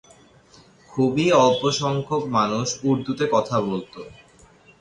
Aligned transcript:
খুবই 0.91 1.27
অল্প 1.41 1.63
সংখ্যক 1.81 2.23
মানুষ 2.37 2.67
উর্দুতে 2.83 3.25
কথা 3.33 3.57
বলতো। 3.67 3.99